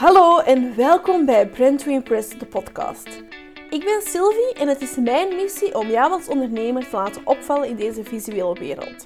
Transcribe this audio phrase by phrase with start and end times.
[0.00, 3.06] Hallo en welkom bij Brand to Impress, de podcast.
[3.70, 7.68] Ik ben Sylvie en het is mijn missie om jou als ondernemer te laten opvallen
[7.68, 9.04] in deze visuele wereld.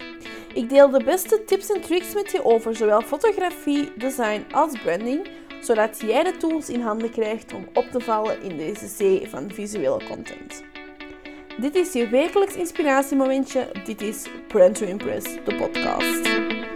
[0.53, 5.29] Ik deel de beste tips en tricks met je over zowel fotografie, design als branding,
[5.61, 9.51] zodat jij de tools in handen krijgt om op te vallen in deze zee van
[9.51, 10.63] visuele content.
[11.59, 13.71] Dit is je wekelijks inspiratiemomentje.
[13.85, 16.74] Dit is Brand to Impress, de podcast.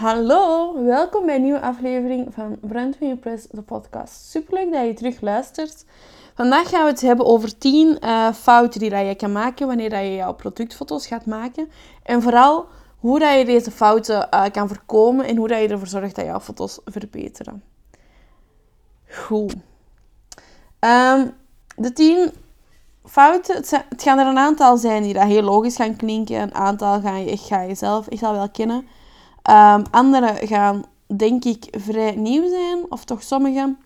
[0.00, 4.30] Hallo, welkom bij een nieuwe aflevering van Brand to Impress, de podcast.
[4.30, 5.84] Superleuk dat je terug luistert.
[6.34, 9.90] Vandaag gaan we het hebben over 10 uh, fouten die dat je kan maken wanneer
[9.90, 11.70] dat je jouw productfoto's gaat maken.
[12.02, 12.66] En vooral
[12.98, 16.24] hoe dat je deze fouten uh, kan voorkomen en hoe dat je ervoor zorgt dat
[16.24, 17.62] jouw foto's verbeteren.
[19.08, 19.54] Goed.
[20.80, 21.34] Um,
[21.76, 22.30] de 10
[23.04, 26.40] fouten, het, het, gaan er een aantal zijn die dat heel logisch gaan klinken.
[26.40, 28.98] Een aantal ga je, ga je zelf echt al wel kennen.
[29.50, 30.84] Um, andere gaan,
[31.16, 33.76] denk ik, vrij nieuw zijn, of toch sommige.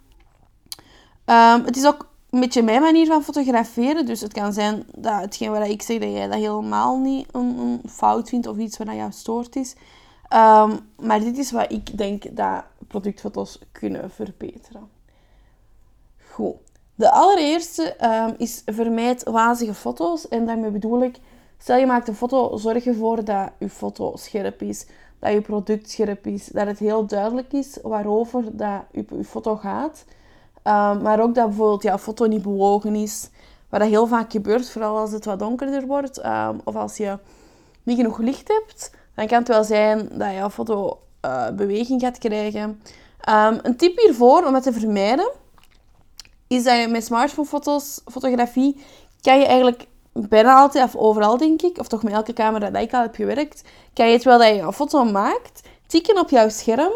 [1.26, 4.06] Um, het is ook een beetje mijn manier van fotograferen.
[4.06, 7.58] Dus het kan zijn dat hetgeen wat ik zeg, dat jij dat helemaal niet een,
[7.58, 9.74] een fout vindt of iets wat jou stoort is.
[10.34, 14.88] Um, maar dit is wat ik denk dat productfoto's kunnen verbeteren.
[16.30, 16.54] Goed.
[16.94, 17.96] De allereerste
[18.38, 20.28] is vermijd wazige foto's.
[20.28, 21.18] En daarmee bedoel ik,
[21.58, 24.86] stel je maakt een foto, zorg ervoor dat je foto scherp is.
[25.24, 26.46] Dat je product scherp is.
[26.46, 30.04] Dat het heel duidelijk is waarover dat je, je foto gaat.
[30.62, 33.28] Um, maar ook dat bijvoorbeeld jouw foto niet bewogen is.
[33.68, 36.24] Wat dat heel vaak gebeurt, vooral als het wat donkerder wordt.
[36.24, 37.18] Um, of als je
[37.82, 38.94] niet genoeg licht hebt.
[39.14, 42.80] Dan kan het wel zijn dat jouw foto uh, beweging gaat krijgen.
[43.28, 45.30] Um, een tip hiervoor, om het te vermijden,
[46.46, 48.84] is dat je met smartphone-foto's, fotografie,
[49.20, 52.82] kan je eigenlijk bijna altijd, of overal denk ik, of toch met elke camera dat
[52.82, 53.62] ik al heb gewerkt,
[53.92, 56.92] kan je dat je een foto maakt, tikken op jouw scherm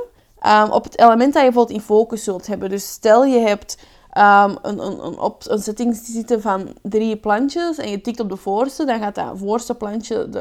[0.47, 2.71] um, op het element dat je bijvoorbeeld in focus zult hebben.
[2.71, 3.79] Dus stel je hebt
[4.19, 8.29] um, een, een, een, op een setting zitten van drie plantjes en je tikt op
[8.29, 10.39] de voorste, dan gaat dat voorste plantje de,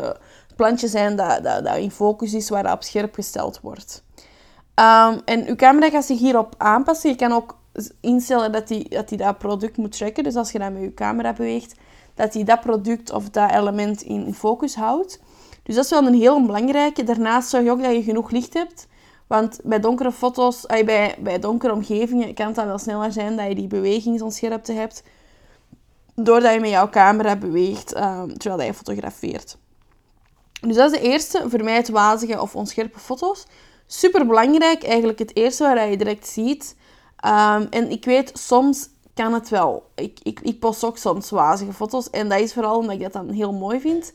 [0.48, 4.04] het plantje zijn dat, dat, dat in focus is, waar dat op scherp gesteld wordt.
[4.80, 7.10] Um, en uw camera gaat zich hierop aanpassen.
[7.10, 7.58] Je kan ook
[8.02, 10.24] instellen dat hij dat, die dat product moet tracken.
[10.24, 11.76] Dus als je dat met je camera beweegt,
[12.18, 15.20] dat hij dat product of dat element in focus houdt.
[15.64, 17.04] Dus dat is wel een heel belangrijke.
[17.04, 18.88] Daarnaast zorg je ook dat je genoeg licht hebt.
[19.28, 23.48] Want bij donkere foto's, bij, bij donkere omgevingen, kan het dan wel sneller zijn dat
[23.48, 25.04] je die bewegingsonscherpte hebt.
[26.16, 29.58] Doordat je met jouw camera beweegt um, terwijl je fotografeert.
[30.62, 31.44] Dus dat is de eerste.
[31.48, 33.46] Vermijd wazige of onscherpe foto's.
[33.88, 36.76] Super belangrijk, eigenlijk het eerste waar je direct ziet.
[37.26, 39.90] Um, en ik weet, soms kan het wel.
[39.96, 42.10] Ik, ik, ik post ook soms wazige foto's.
[42.10, 44.14] En dat is vooral omdat ik dat dan heel mooi vind.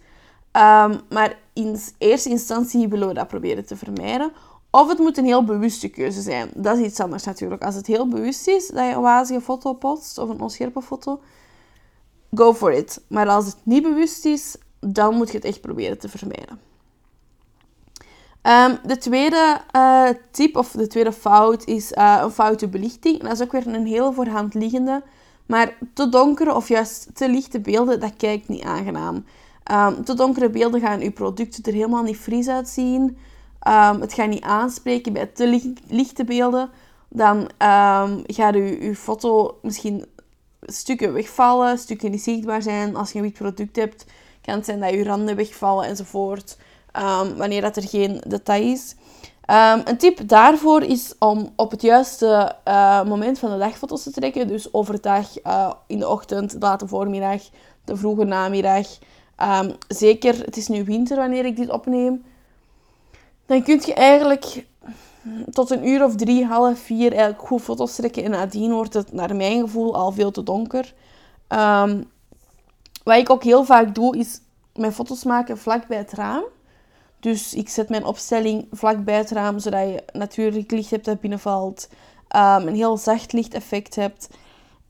[0.53, 4.33] Um, maar in eerste instantie willen we dat proberen te vermijden.
[4.71, 6.51] Of het moet een heel bewuste keuze zijn.
[6.55, 7.65] Dat is iets anders natuurlijk.
[7.65, 11.21] Als het heel bewust is dat je een wazige foto post of een onscherpe foto,
[12.35, 13.01] go for it.
[13.07, 16.61] Maar als het niet bewust is, dan moet je het echt proberen te vermijden.
[18.43, 23.23] Um, de tweede uh, tip of de tweede fout is uh, een foute belichting.
[23.23, 25.03] Dat is ook weer een heel voorhand liggende.
[25.47, 29.25] Maar te donkere of juist te lichte beelden, dat kijkt niet aangenaam.
[29.73, 33.03] Um, te donkere beelden gaan je producten er helemaal niet fris uitzien.
[33.69, 36.71] Um, het gaat niet aanspreken bij te lichte beelden.
[37.09, 37.51] Dan
[38.23, 40.05] gaat je foto misschien
[40.63, 42.97] stukken wegvallen, stukken niet zichtbaar zijn.
[42.97, 44.07] Als je een wit product hebt,
[44.41, 46.57] kan het zijn dat je randen wegvallen enzovoort.
[46.97, 48.95] Um, wanneer dat er geen detail is.
[49.85, 54.11] een tip daarvoor is om op het juiste uh, moment van de dag foto's te
[54.11, 54.49] trekken.
[54.49, 57.43] Dus overdag, uh, in de ochtend, de late voormiddag,
[57.85, 58.87] de vroege namiddag.
[59.89, 62.23] zeker, het is nu winter wanneer ik dit opneem
[63.53, 64.65] dan kun je eigenlijk
[65.51, 68.25] tot een uur of drie, half vier eigenlijk goed foto's trekken.
[68.25, 70.95] En nadien wordt het naar mijn gevoel al veel te donker.
[71.49, 72.11] Um,
[73.05, 74.41] wat ik ook heel vaak doe, is
[74.75, 76.43] mijn foto's maken vlak bij het raam.
[77.23, 81.21] Dus ik zet mijn opstelling vlak bij het raam, zodat je natuurlijk licht hebt dat
[81.21, 81.89] binnenvalt.
[82.37, 84.29] Um, een heel zacht lichteffect hebt.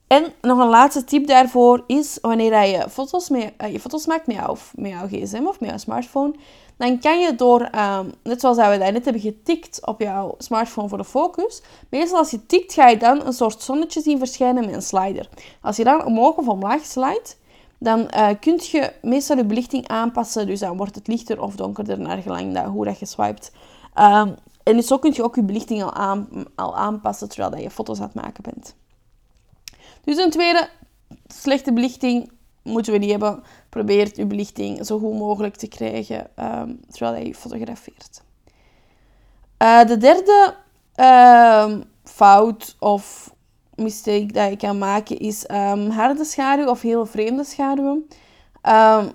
[0.07, 4.37] En nog een laatste tip daarvoor is, wanneer je foto's, uh, je foto's maakt met
[4.37, 6.35] jouw, met jouw gsm of met jouw smartphone,
[6.77, 10.89] dan kan je door, um, net zoals we dat net hebben getikt op jouw smartphone
[10.89, 14.65] voor de focus, meestal als je tikt ga je dan een soort zonnetje zien verschijnen
[14.65, 15.29] met een slider.
[15.61, 17.37] Als je dan omhoog of omlaag slijt,
[17.83, 22.01] dan uh, kun je meestal je belichting aanpassen, dus dan wordt het lichter of donkerder
[22.01, 23.53] naar gelang dat, hoe dat je swipet.
[23.99, 27.63] Um, en dus zo kun je ook je belichting al, aan, al aanpassen terwijl dat
[27.63, 28.75] je foto's aan het maken bent.
[30.05, 30.69] Dus een tweede,
[31.27, 32.31] slechte belichting
[32.63, 33.43] moeten we niet hebben.
[33.69, 38.23] Probeer je belichting zo goed mogelijk te krijgen um, terwijl je fotografeert.
[39.59, 40.55] Uh, de derde
[40.97, 43.35] uh, fout of
[43.83, 48.09] mistake dat je kan maken is um, harde schaduw of heel vreemde schaduwen.
[48.69, 49.11] Um,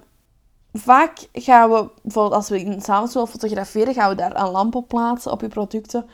[0.73, 4.75] vaak gaan we, bijvoorbeeld als we in s'avonds willen fotograferen, gaan we daar een lamp
[4.75, 6.05] op plaatsen op je producten.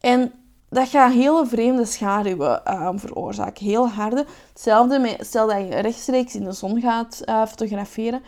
[0.00, 0.32] En
[0.68, 3.64] dat gaat hele vreemde schaduwen um, veroorzaken.
[3.64, 4.26] Heel harde.
[4.52, 8.22] Hetzelfde met, stel dat je rechtstreeks in de zon gaat uh, fotograferen.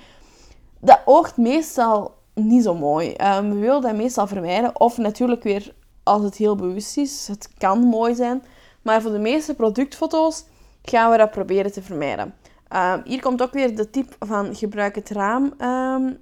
[0.80, 3.14] Dat oogt meestal niet zo mooi.
[3.16, 4.80] We willen dat meestal vermijden.
[4.80, 7.28] Of natuurlijk weer als het heel bewust is.
[7.28, 8.42] Het kan mooi zijn.
[8.82, 10.44] Maar voor de meeste productfoto's
[10.82, 12.34] gaan we dat proberen te vermijden.
[12.76, 16.18] Um, hier komt ook weer de tip van gebruik het raam um,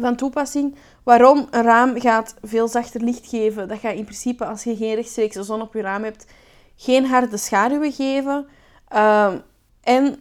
[0.00, 0.76] van toepassing.
[1.02, 1.46] Waarom?
[1.50, 3.68] Een raam gaat veel zachter licht geven.
[3.68, 6.26] Dat gaat in principe, als je geen rechtstreekse zon op je raam hebt,
[6.76, 8.46] geen harde schaduwen geven.
[8.96, 9.42] Um,
[9.80, 10.18] en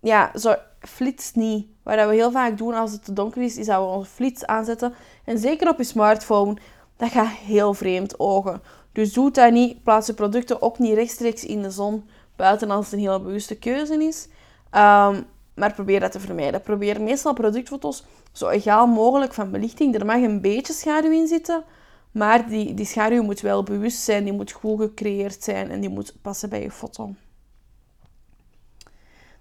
[0.00, 1.66] ja, zo flitst niet.
[1.82, 4.46] Wat we heel vaak doen als het te donker is, is dat we onze flits
[4.46, 4.94] aanzetten.
[5.24, 6.56] En zeker op je smartphone,
[6.96, 8.62] dat gaat heel vreemd ogen.
[8.98, 9.82] Dus doe dat niet.
[9.82, 12.08] Plaats je producten ook niet rechtstreeks in de zon.
[12.36, 14.28] Buiten als het een hele bewuste keuze is.
[14.70, 16.62] Um, maar probeer dat te vermijden.
[16.62, 19.94] Probeer meestal productfoto's zo egaal mogelijk van belichting.
[19.94, 21.64] Er mag een beetje schaduw in zitten.
[22.10, 24.24] Maar die, die schaduw moet wel bewust zijn.
[24.24, 25.70] Die moet goed gecreëerd zijn.
[25.70, 27.14] En die moet passen bij je foto.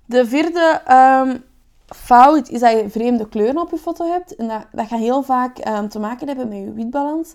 [0.05, 1.43] De vierde um,
[1.85, 4.35] fout is dat je vreemde kleuren op je foto hebt.
[4.35, 7.33] En dat, gaat heel vaak um, te maken hebben met je witbalans.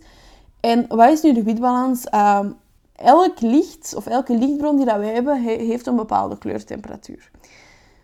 [0.62, 2.06] En wat is nu de witbalans?
[2.14, 2.56] Um,
[2.96, 7.30] elk licht of elke lichtbron die dat wij hebben, he, heeft een bepaalde kleurtemperatuur.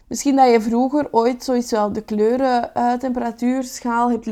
[0.06, 4.26] Misschien dat je vroeger ooit zoiets wel de kleurentemperatuurschaal hebt,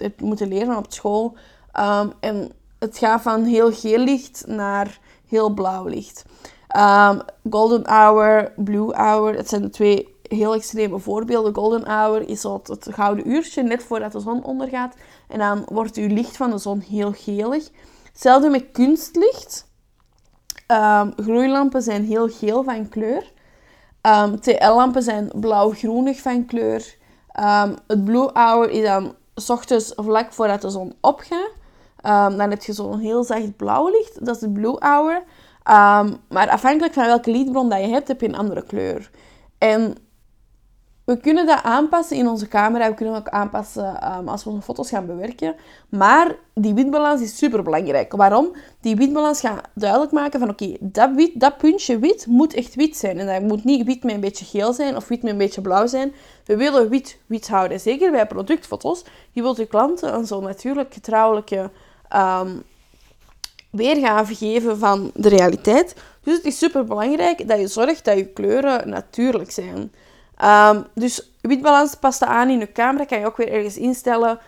[0.00, 1.36] hebt, moeten leren op school.
[1.80, 6.24] Um, en het gaat van heel geel licht naar heel blauw licht.
[6.76, 7.20] Um,
[7.50, 11.54] golden hour, blue hour, dat zijn de twee heel extreme voorbeelden.
[11.54, 14.94] Golden hour is zo het, gouden uurtje, net voordat de zon ondergaat.
[15.28, 17.68] En dan wordt uw licht van de zon heel gelig.
[18.12, 19.66] Hetzelfde met kunstlicht.
[20.72, 23.32] Um, gloeilampen zijn heel geel van kleur.
[24.02, 26.96] Um, TL-lampen zijn blauw-groenig van kleur.
[27.40, 31.50] Um, het blue hour is dan s ochtends vlak voordat de zon opgaat.
[32.02, 34.24] Dan heb je zo'n heel zacht blauw licht.
[34.24, 35.22] Dat is de blue hour.
[36.28, 39.10] maar afhankelijk van welke lichtbron dat je hebt, heb je een andere kleur.
[39.58, 39.96] En
[41.08, 42.88] we kunnen dat aanpassen in onze camera.
[42.88, 45.54] We kunnen ook aanpassen um, als we onze foto's gaan bewerken.
[45.88, 48.12] Maar die witbalans is super belangrijk.
[48.12, 48.56] Waarom?
[48.80, 52.96] Die witbalans gaat duidelijk maken van oké, dat wit, dat puntje wit moet echt wit
[52.96, 53.18] zijn.
[53.18, 55.60] En dat moet niet wit met een beetje geel zijn of wit met een beetje
[55.60, 56.12] blauw zijn.
[56.44, 57.80] We willen wit wit houden.
[57.80, 59.04] Zeker bij productfoto's.
[59.32, 61.70] Je wilt je klanten een zo natuurlijk getrouwelijke
[62.16, 62.62] um,
[63.70, 65.94] weergave geven van de realiteit.
[66.22, 69.92] Dus het is super belangrijk dat je zorgt dat je kleuren natuurlijk zijn.
[70.44, 73.04] Um, dus witbalans past aan in je camera.
[73.04, 74.38] Kan je ook weer ergens instellen.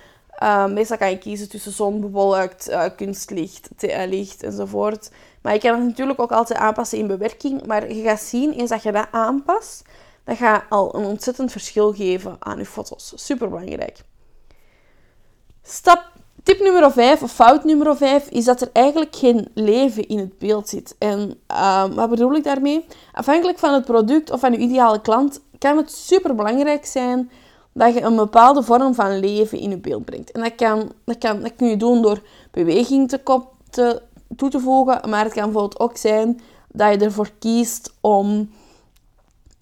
[0.42, 5.10] Um, meestal kan je kiezen tussen zonbewolkt, uh, kunstlicht, TL-licht enzovoort.
[5.42, 7.66] Maar je kan het natuurlijk ook altijd aanpassen in bewerking.
[7.66, 9.82] Maar je gaat zien, eens dat je dat aanpast,
[10.24, 13.12] dat gaat al een ontzettend verschil geven aan je foto's.
[13.14, 13.98] Super belangrijk.
[15.62, 16.10] Stap,
[16.42, 20.38] tip nummer 5, of fout nummer 5, is dat er eigenlijk geen leven in het
[20.38, 20.96] beeld zit.
[20.98, 21.20] En
[21.62, 22.86] um, wat bedoel ik daarmee?
[23.12, 27.30] Afhankelijk van het product of van je ideale klant kan het super belangrijk zijn
[27.72, 30.30] dat je een bepaalde vorm van leven in je beeld brengt.
[30.30, 34.00] En dat kan, dat kan, dat kun je doen door beweging te,
[34.36, 38.50] toe te voegen, maar het kan bijvoorbeeld ook zijn dat je ervoor kiest om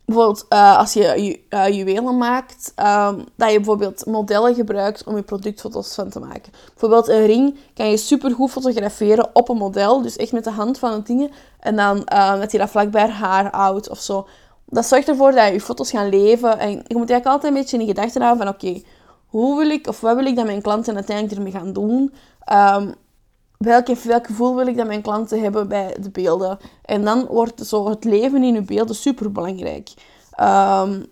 [0.05, 5.17] bijvoorbeeld uh, als je ju uh, juwelen maakt, um, dat je bijvoorbeeld modellen gebruikt om
[5.17, 6.53] je productfoto's van te maken.
[6.69, 10.51] Bijvoorbeeld een ring kan je super goed fotograferen op een model, dus echt met de
[10.51, 11.31] hand van het dingen,
[11.61, 12.05] en dan
[12.41, 14.27] dat je dat vlakbij haar houdt of zo
[14.71, 16.59] dat zorgt ervoor dat je foto's gaan leven.
[16.59, 18.55] En je moet eigenlijk altijd een beetje in gedachten houden van...
[18.55, 18.83] Oké,
[19.27, 22.13] hoe wil ik of wat wil ik dat mijn klanten uiteindelijk ermee gaan doen?
[22.53, 22.95] Um,
[23.59, 23.89] welk
[24.27, 26.59] gevoel wil ik dat mijn klanten hebben bij de beelden?
[26.85, 29.91] En dan wordt zo het leven in je beelden super belangrijk.
[30.41, 31.07] Um,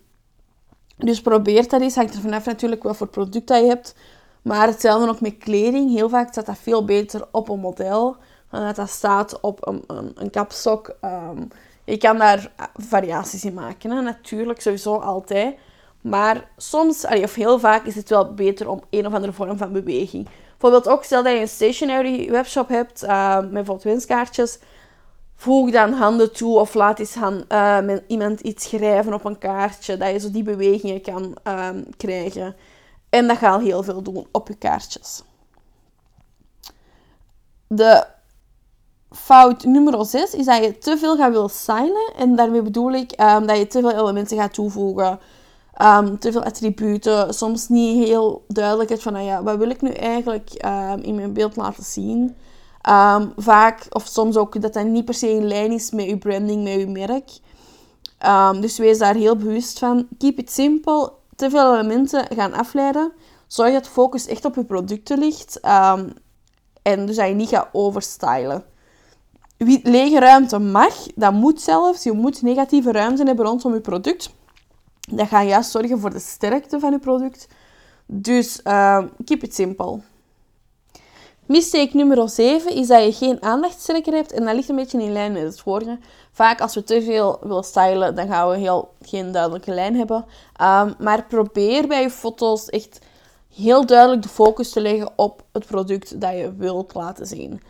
[0.96, 1.94] dus probeer dat eens.
[1.94, 3.94] Hangt er vanaf natuurlijk wat voor product dat je hebt.
[4.42, 5.90] Maar hetzelfde ook met kleding.
[5.90, 8.16] Heel vaak staat dat veel beter op een model.
[8.50, 10.96] Dan dat dat staat op een, een, een kapstok.
[11.04, 11.48] Um,
[11.86, 15.56] je kan daar variaties in maken, natuurlijk, sowieso altijd.
[16.00, 19.72] Maar soms, of heel vaak, is het wel beter om een of andere vorm van
[19.72, 20.28] beweging.
[20.50, 24.58] Bijvoorbeeld ook, stel dat je een stationary webshop hebt, uh, met bijvoorbeeld winskaartjes.
[25.34, 27.48] Voeg dan handen toe of laat eens hand,
[27.84, 29.96] met iemand iets schrijven op een kaartje.
[29.96, 32.56] Dat je zo die bewegingen kan uh, krijgen.
[33.08, 35.22] En dat gaat al heel veel doen op je kaartjes.
[37.66, 38.06] De
[39.16, 42.12] fout nummer 6 is dat je te veel gaat willen stylen.
[42.16, 45.18] En daarmee bedoel ik um, dat je te veel elementen gaat toevoegen.
[45.82, 47.34] Um, te veel attributen.
[47.34, 51.32] Soms niet heel duidelijk van, nou ja, wat wil ik nu eigenlijk um, in mijn
[51.32, 52.36] beeld laten zien.
[52.80, 56.18] Ehm, vaak, of soms ook, dat dat niet per se in lijn is met je
[56.18, 57.30] branding, met je merk.
[58.18, 60.08] Ehm, dus wees daar heel bewust van.
[60.18, 61.12] Keep it simple.
[61.36, 63.12] Te veel elementen gaan afleiden.
[63.46, 65.60] Zorg dat de focus echt op je producten ligt.
[66.82, 68.64] En dus dat je niet gaat overstylen.
[69.82, 72.02] Lege ruimte mag, dat moet zelfs.
[72.02, 74.34] Je moet negatieve ruimte hebben rondom je product.
[75.10, 77.48] Dat gaat juist zorgen voor de sterkte van je product.
[78.06, 78.62] Dus
[79.24, 80.00] keep it simple.
[81.46, 84.32] Mistake nummer 7 is dat je geen aandachtstrekker hebt.
[84.32, 85.98] En dat ligt een beetje in lijn met het vorige.
[86.32, 90.24] Vaak als we te veel willen stylen, dan gaan we heel, geen duidelijke lijn hebben.
[90.62, 92.98] Um, maar probeer bij je foto's echt
[93.54, 97.62] heel duidelijk de focus te leggen op het product dat je wilt laten zien.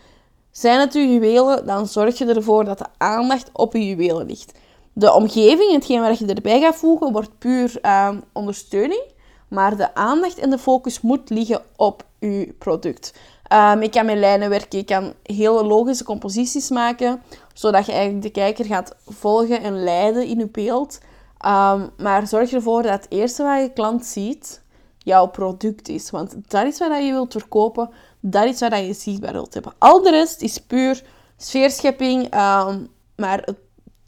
[0.57, 4.51] Zijn het je juwelen, dan zorg je ervoor dat de aandacht op je juwelen ligt.
[4.93, 9.01] De omgeving, hetgeen waar je erbij gaat voegen, wordt puur um, ondersteuning.
[9.47, 13.13] Maar de aandacht en de focus moet liggen op je product.
[13.53, 17.21] Um, ik kan met lijnen werken, ik kan hele logische composities maken,
[17.53, 20.99] zodat je eigenlijk de kijker gaat volgen en leiden in je beeld.
[21.45, 24.61] Um, maar zorg ervoor dat het eerste wat je klant ziet,
[24.97, 26.09] jouw product is.
[26.09, 29.73] Want dat is wat je wilt verkopen, dat is wat je zichtbaar wilt hebben.
[29.77, 31.03] Al de rest is puur
[31.37, 33.47] sfeerschepping, um, maar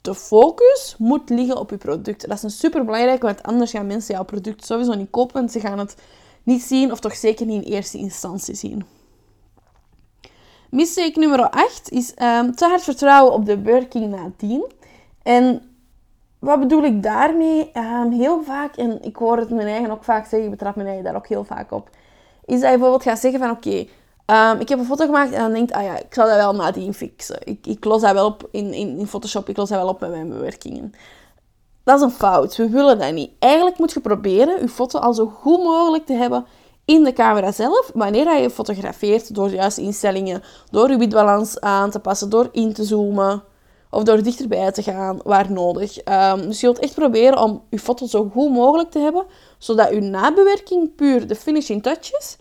[0.00, 2.28] de focus moet liggen op je product.
[2.28, 5.52] Dat is een super belangrijk, want anders gaan mensen jouw product sowieso niet kopen, want
[5.52, 5.96] ze gaan het
[6.42, 8.84] niet zien, of toch zeker niet in eerste instantie zien.
[10.70, 14.72] Mistake nummer 8 is um, te hard vertrouwen op de werking nadien.
[15.22, 15.62] En
[16.38, 17.70] wat bedoel ik daarmee?
[17.74, 20.86] Um, heel vaak, en ik hoor het mijn eigen ook vaak zeggen, ik betrap mijn
[20.86, 21.90] eigen daar ook heel vaak op,
[22.44, 23.86] is dat je bijvoorbeeld gaat zeggen van oké,
[24.30, 26.54] um, ik heb een foto gemaakt en dan denkt, ah ja, ik zal dat wel
[26.54, 27.38] nadien fixen.
[27.44, 30.00] Ik, ik los dat wel op in, in, in Photoshop, ik los dat wel op
[30.00, 30.92] met mijn bewerkingen.
[31.84, 32.56] Dat is een fout.
[32.56, 33.30] We willen dat niet.
[33.38, 36.46] Eigenlijk moet je proberen je foto al zo goed mogelijk te hebben
[36.84, 41.90] in de camera zelf, wanneer je fotografeert, door de juiste instellingen, door je witbalans aan
[41.90, 43.42] te passen, door in te zoomen
[43.90, 45.98] of door dichterbij te gaan waar nodig.
[46.04, 49.24] Um, dus je wilt echt proberen om je foto zo goed mogelijk te hebben,
[49.58, 52.36] zodat je nabewerking puur de finishing touches,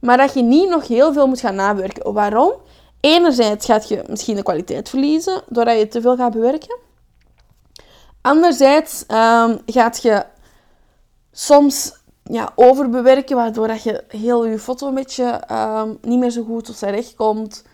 [0.00, 2.12] maar dat je niet nog heel veel moet gaan nabewerken.
[2.12, 2.52] Waarom?
[3.00, 6.76] Enerzijds gaat je misschien de kwaliteit verliezen doordat je te veel gaat bewerken.
[8.20, 10.24] Anderzijds um, gaat je
[11.32, 16.44] soms ja, overbewerken, waardoor dat je heel je foto een beetje um, niet meer zo
[16.44, 17.64] goed tot zijn recht komt.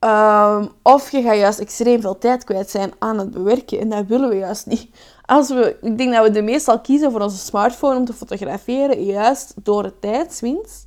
[0.00, 3.78] Um, of je gaat juist extreem veel tijd kwijt zijn aan het bewerken.
[3.78, 4.88] En dat willen we juist niet.
[5.26, 9.04] Als we, ik denk dat we de meestal kiezen voor onze smartphone om te fotograferen,
[9.04, 10.86] juist door de tijdswinst.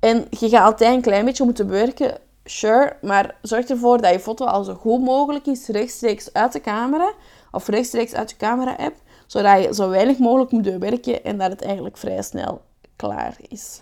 [0.00, 2.96] En je gaat altijd een klein beetje moeten bewerken, sure.
[3.02, 7.12] Maar zorg ervoor dat je foto al zo goed mogelijk is, rechtstreeks uit de camera.
[7.52, 8.96] Of rechtstreeks uit je camera-app
[9.28, 12.62] zodat je zo weinig mogelijk moet werken en dat het eigenlijk vrij snel
[12.96, 13.80] klaar is.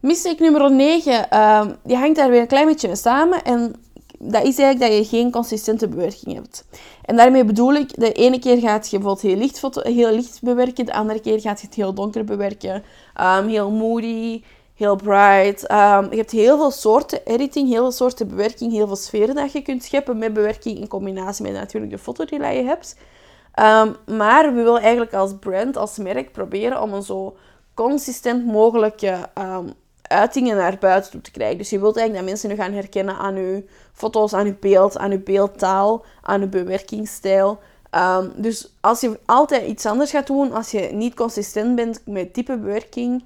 [0.00, 3.44] Mistake nummer 9, uh, die hangt daar weer een klein beetje mee samen.
[3.44, 3.74] En
[4.18, 6.64] dat is eigenlijk dat je geen consistente bewerking hebt.
[7.02, 10.86] En daarmee bedoel ik, de ene keer gaat je bijvoorbeeld heel licht, heel licht bewerken,
[10.86, 12.82] de andere keer gaat je het heel donker bewerken.
[13.20, 14.42] Um, heel moody,
[14.74, 15.70] heel bright.
[15.70, 19.52] Um, je hebt heel veel soorten editing, heel veel soorten bewerking, heel veel sferen dat
[19.52, 22.96] je kunt scheppen met bewerking in combinatie met natuurlijk de foto die je hebt.
[23.60, 27.36] Um, maar we willen eigenlijk als brand, als merk, proberen om een zo
[27.74, 29.28] consistent mogelijke
[30.08, 31.58] uitingen naar buiten toe te krijgen.
[31.58, 34.98] Dus je wilt eigenlijk dat mensen nu gaan herkennen aan je foto's, aan je beeld,
[34.98, 37.58] aan je beeldtaal, aan je bewerkingsstijl.
[37.90, 42.34] Um, dus als je altijd iets anders gaat doen, als je niet consistent bent met
[42.34, 43.24] type bewerking,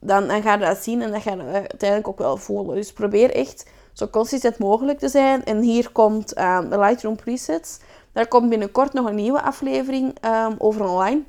[0.00, 2.74] dan, dan ga je dat zien en dat ga je uiteindelijk ook wel voelen.
[2.74, 5.44] Dus probeer echt zo consistent mogelijk te zijn.
[5.44, 7.78] En hier komt de Lightroom presets.
[8.12, 10.16] Daar komt binnenkort nog een nieuwe aflevering
[10.58, 11.22] over online.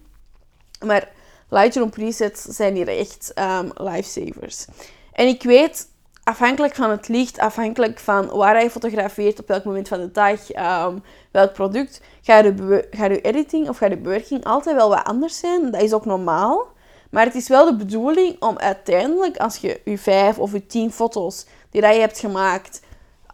[0.86, 1.10] Maar
[1.50, 4.66] Lightroom presets zijn hier echt um, lifesavers.
[5.12, 5.88] En ik weet,
[6.24, 10.56] afhankelijk van het licht, afhankelijk van waar je fotografeert, op welk moment van de dag,
[10.56, 15.72] um, welk product, gaat je, editing of gaat je bewerking altijd wel wat anders zijn.
[15.72, 16.74] Dat is ook normaal.
[17.10, 20.92] Maar het is wel de bedoeling om uiteindelijk, als je je vijf of je tien
[20.92, 22.82] foto's die je hebt gemaakt,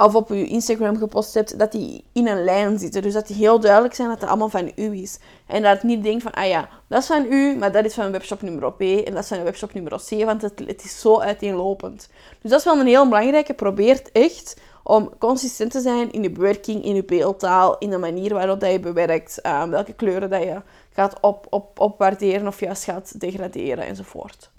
[0.06, 3.02] of op je Instagram gepost hebt, dat die in een lijn zitten.
[3.02, 5.20] Dus dat die heel duidelijk zijn dat het allemaal van u is.
[5.48, 7.94] En dat het niet denkt van, ah ja, dat is van u, maar dat is
[7.94, 11.00] van webshop nummer B en dat is van webshop nummer C, want het, het is
[11.00, 12.10] zo uiteenlopend.
[12.42, 13.54] Dus dat is wel een heel belangrijke.
[13.54, 18.34] Probeer echt om consistent te zijn in je bewerking, in je beeldtaal, in de manier
[18.34, 20.62] waarop dat je bewerkt, uh, welke kleuren dat je
[20.94, 24.52] gaat op, op, opwaarderen of juist gaat degraderen enzovoort.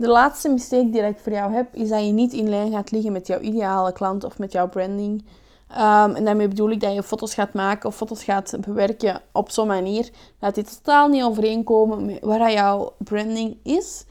[0.00, 2.90] De laatste mistake die ik voor jou heb, is dat je niet in lijn gaat
[2.90, 5.24] liggen met jouw ideale klant of met jouw branding.
[5.70, 9.50] Um, en daarmee bedoel ik dat je foto's gaat maken of foto's gaat bewerken op
[9.50, 14.04] zo'n manier dat die totaal niet overeenkomen met waar jouw branding is.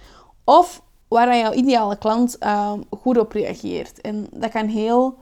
[0.43, 4.01] Of waar jouw ideale klant ehm, goed op reageert.
[4.01, 5.17] En dat kan heel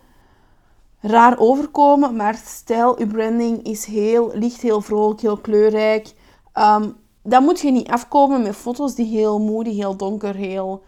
[0.99, 6.13] raar overkomen, maar stel, je branding is heel licht, heel vrolijk, heel kleurrijk.
[6.53, 6.95] Um,
[7.27, 10.83] dan moet je niet afkomen met foto's die heel moedig, heel donker, heel,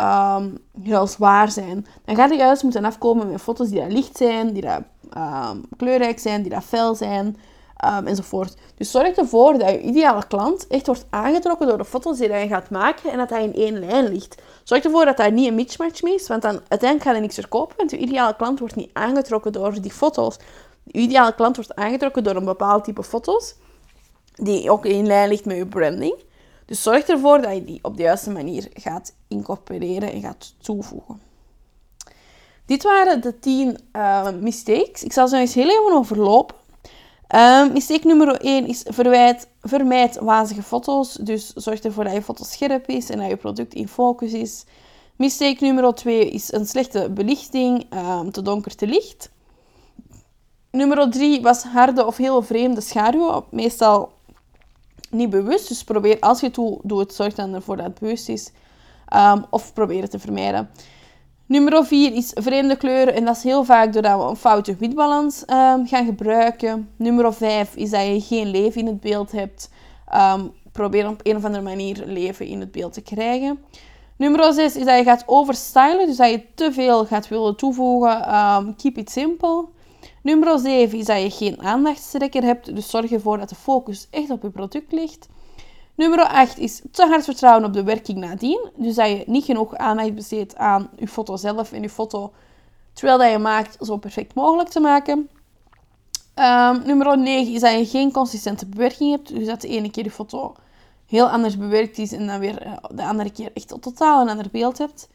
[0.00, 1.86] um, heel zwaar zijn.
[2.04, 4.80] Dan ga je juist moeten afkomen met foto's die dat licht zijn, die dat
[5.76, 7.36] kleurrijk zijn, die dat fel zijn.
[7.84, 8.56] Um, enzovoort.
[8.76, 12.46] Dus zorg ervoor dat je ideale klant echt wordt aangetrokken door de foto's die je
[12.46, 14.42] gaat maken en dat hij in één lijn ligt.
[14.62, 17.34] Zorg ervoor dat daar niet een mismatch mee is, want dan uiteindelijk gaat hij niks
[17.34, 20.36] verkopen, want je ideale klant wordt niet aangetrokken door die foto's.
[20.84, 23.54] Je ideale klant wordt aangetrokken door een bepaald type foto's,
[24.34, 26.14] die ook in lijn ligt met je branding.
[26.66, 31.20] Dus zorg ervoor dat je die op de juiste manier gaat incorporeren en gaat toevoegen.
[32.66, 35.04] Dit waren de 10 uh, eh, mistakes.
[35.04, 36.56] Ik zal ze eens heel even overlopen.
[37.34, 41.12] Um, mistake nummer 1 is verwijt, vermijd wazige foto's.
[41.12, 44.64] Dus zorg ervoor dat je foto scherp is en dat je product in focus is.
[45.16, 49.30] Mistake nummer 2 is een slechte belichting, um, te donker, te licht.
[50.70, 53.44] Nummer 3 was harde of heel vreemde schaduwen.
[53.50, 54.12] Meestal
[55.14, 58.52] niet bewust, dus probeer als je het doet, zorg dan ervoor dat het bewust is.
[59.16, 60.70] Um, of probeer het te vermijden.
[61.46, 65.42] Nummer 4 is vreemde kleuren en dat is heel vaak doordat we een foute witbalans
[65.46, 66.90] um, gaan gebruiken.
[66.96, 69.70] Nummer 5 is dat je geen leven in het beeld hebt.
[70.14, 73.58] Um, probeer op een of andere manier leven in het beeld te krijgen.
[74.16, 78.74] Nummer 6 is dat je gaat overstylen, dus dat je te veel gaat willen toevoegen.
[78.76, 79.64] Keep it simple.
[80.22, 84.30] Nummer 7 is dat je geen aandachtstrekker hebt, dus zorg ervoor dat de focus echt
[84.30, 85.28] op je product ligt.
[85.94, 88.70] Nummer 8 is te hard vertrouwen op de werking nadien.
[88.76, 92.32] Dus dat je niet genoeg aandacht besteedt aan je foto zelf en je foto
[92.92, 95.28] terwijl dat je maakt zo perfect mogelijk te maken.
[96.34, 99.34] Um, nummer 9 is dat je geen consistente bewerking hebt.
[99.34, 100.54] Dus dat de ene keer je foto
[101.06, 104.48] heel anders bewerkt is en dan weer eh, de andere keer echt totaal een ander
[104.52, 105.08] beeld hebt.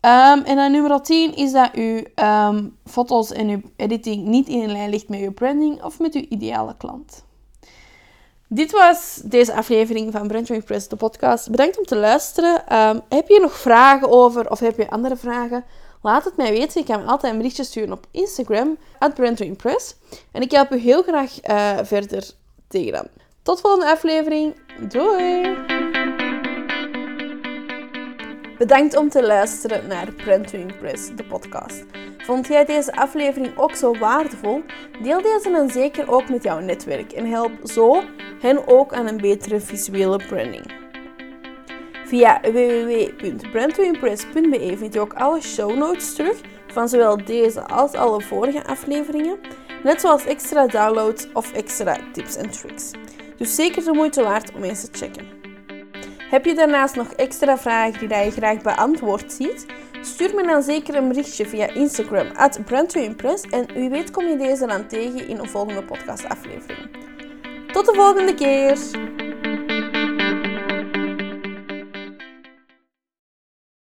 [0.00, 4.72] Um, en dan nummer 10 is dat je um, foto's en je editing niet in
[4.72, 7.24] lijn ligt met je branding of met je ideale klant.
[8.48, 11.50] Dit was deze aflevering van Brand Press, de podcast.
[11.50, 12.76] Bedankt om te luisteren.
[12.78, 15.64] Um, heb je nog vragen over of heb je andere vragen?
[16.02, 16.80] Laat het mij weten.
[16.80, 18.76] Je kan me altijd een berichtje sturen op Instagram,
[19.56, 19.96] Press.
[20.32, 22.30] En ik help u heel graag uh, verder
[22.68, 23.06] tegen dan.
[23.42, 24.54] Tot volgende aflevering.
[24.88, 25.87] Doei!
[28.58, 31.84] Bedankt om te luisteren naar Brand Press, de podcast.
[32.18, 34.62] Vond jij deze aflevering ook zo waardevol?
[35.02, 38.02] Deel deze dan zeker ook met jouw netwerk en help zo
[38.40, 40.72] hen ook aan een betere visuele branding.
[42.04, 48.64] Via www.brandtoimpress.be vind je ook alle show notes terug van zowel deze als alle vorige
[48.64, 49.38] afleveringen,
[49.82, 52.90] net zoals extra downloads of extra tips en tricks.
[53.36, 55.37] Dus zeker de moeite waard om eens te checken.
[56.28, 59.66] Heb je daarnaast nog extra vragen die je graag beantwoord ziet?
[60.00, 62.60] Stuur me dan zeker een berichtje via Instagram at
[63.50, 66.88] en wie weet kom je deze dan tegen in een volgende podcastaflevering.
[67.72, 68.78] Tot de volgende keer!